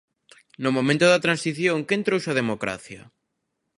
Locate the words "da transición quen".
1.09-2.01